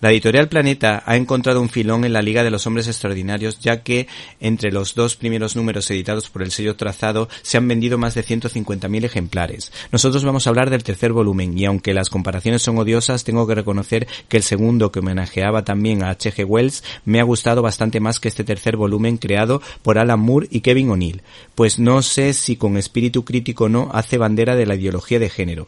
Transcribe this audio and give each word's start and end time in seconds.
La 0.00 0.12
editorial 0.12 0.48
Planeta 0.48 1.02
ha 1.06 1.16
encontrado 1.16 1.60
un 1.60 1.68
filón 1.68 2.04
en 2.04 2.12
la 2.12 2.22
Liga 2.22 2.44
de 2.44 2.52
los 2.52 2.64
Hombres 2.68 2.86
Extraordinarios, 2.86 3.58
ya 3.58 3.82
que 3.82 4.06
entre 4.38 4.70
los 4.70 4.94
dos 4.94 5.16
primeros 5.16 5.56
números 5.56 5.90
editados 5.90 6.30
por 6.30 6.44
el 6.44 6.52
sello 6.52 6.76
Trazado 6.76 7.28
se 7.42 7.56
han 7.56 7.66
vendido 7.66 7.98
más 7.98 8.14
de 8.14 8.24
150.000 8.24 9.04
ejemplares. 9.04 9.72
Nosotros 9.90 10.22
vamos 10.22 10.46
a 10.46 10.50
hablar 10.50 10.70
del 10.70 10.84
tercer 10.84 11.12
volumen, 11.12 11.58
y 11.58 11.64
aunque 11.64 11.94
las 11.94 12.10
comparaciones 12.10 12.62
son 12.62 12.78
odiosas, 12.78 13.24
tengo 13.24 13.44
que 13.48 13.56
reconocer 13.56 14.06
que 14.28 14.36
el 14.36 14.44
segundo, 14.44 14.92
que 14.92 15.00
homenajeaba 15.00 15.64
también 15.64 16.04
a 16.04 16.10
H.G. 16.10 16.44
Wells, 16.44 16.84
me 17.04 17.18
ha 17.18 17.24
gustado 17.24 17.60
bastante 17.60 17.98
más 17.98 18.20
que 18.20 18.28
este 18.28 18.44
tercer 18.44 18.76
volumen 18.76 19.16
creado 19.16 19.60
por 19.82 19.98
Alan 19.98 20.20
Moore 20.20 20.46
y 20.48 20.60
Kevin 20.60 20.90
O'Neill, 20.90 21.22
pues 21.56 21.80
no 21.80 22.02
sé 22.02 22.34
si 22.34 22.54
con 22.54 22.76
espíritu 22.76 23.24
crítico 23.24 23.64
o 23.64 23.68
no 23.68 23.90
hace 23.92 24.16
bandera 24.16 24.54
de 24.54 24.66
la 24.66 24.76
ideología 24.76 25.18
de 25.18 25.28
género. 25.28 25.66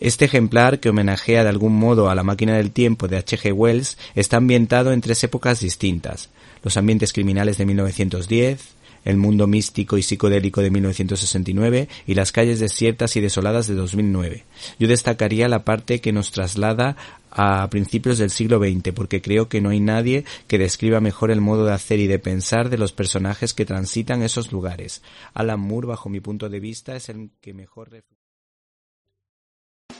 Este 0.00 0.24
ejemplar, 0.24 0.80
que 0.80 0.88
homenajea 0.88 1.42
de 1.42 1.50
algún 1.50 1.78
modo 1.78 2.08
a 2.08 2.14
la 2.14 2.22
máquina 2.22 2.56
del 2.56 2.70
tiempo 2.70 3.06
de 3.06 3.18
H.G. 3.18 3.52
Wells, 3.52 3.65
está 4.14 4.36
ambientado 4.36 4.92
en 4.92 5.00
tres 5.00 5.22
épocas 5.24 5.60
distintas. 5.60 6.30
Los 6.62 6.76
ambientes 6.76 7.12
criminales 7.12 7.58
de 7.58 7.66
1910, 7.66 8.76
el 9.06 9.16
mundo 9.16 9.46
místico 9.46 9.96
y 9.96 10.02
psicodélico 10.02 10.60
de 10.60 10.70
1969 10.70 11.88
y 12.06 12.14
las 12.14 12.32
calles 12.32 12.58
desiertas 12.58 13.16
y 13.16 13.20
desoladas 13.20 13.68
de 13.68 13.74
2009. 13.74 14.44
Yo 14.78 14.88
destacaría 14.88 15.48
la 15.48 15.64
parte 15.64 16.00
que 16.00 16.12
nos 16.12 16.32
traslada 16.32 16.96
a 17.30 17.68
principios 17.70 18.18
del 18.18 18.30
siglo 18.30 18.58
XX, 18.58 18.92
porque 18.94 19.22
creo 19.22 19.48
que 19.48 19.60
no 19.60 19.70
hay 19.70 19.78
nadie 19.78 20.24
que 20.48 20.58
describa 20.58 21.00
mejor 21.00 21.30
el 21.30 21.40
modo 21.40 21.66
de 21.66 21.72
hacer 21.72 22.00
y 22.00 22.08
de 22.08 22.18
pensar 22.18 22.68
de 22.68 22.78
los 22.78 22.92
personajes 22.92 23.54
que 23.54 23.64
transitan 23.64 24.22
esos 24.22 24.50
lugares. 24.50 25.02
Alan 25.34 25.60
Moore, 25.60 25.86
bajo 25.86 26.08
mi 26.08 26.20
punto 26.20 26.48
de 26.48 26.60
vista, 26.60 26.96
es 26.96 27.08
el 27.08 27.30
que 27.40 27.54
mejor 27.54 27.90